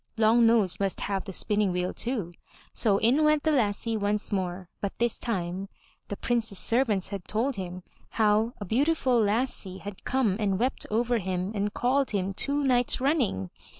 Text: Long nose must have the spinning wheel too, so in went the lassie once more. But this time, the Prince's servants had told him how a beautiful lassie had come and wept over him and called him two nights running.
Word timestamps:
Long 0.17 0.47
nose 0.47 0.79
must 0.79 1.01
have 1.01 1.25
the 1.25 1.31
spinning 1.31 1.71
wheel 1.71 1.93
too, 1.93 2.33
so 2.73 2.97
in 2.97 3.23
went 3.23 3.43
the 3.43 3.51
lassie 3.51 3.95
once 3.95 4.31
more. 4.31 4.67
But 4.81 4.97
this 4.97 5.19
time, 5.19 5.69
the 6.07 6.17
Prince's 6.17 6.57
servants 6.57 7.09
had 7.09 7.27
told 7.27 7.55
him 7.55 7.83
how 8.17 8.53
a 8.59 8.65
beautiful 8.65 9.21
lassie 9.21 9.77
had 9.77 10.03
come 10.03 10.37
and 10.39 10.57
wept 10.57 10.87
over 10.89 11.19
him 11.19 11.51
and 11.53 11.71
called 11.71 12.09
him 12.09 12.33
two 12.33 12.63
nights 12.63 12.99
running. 12.99 13.51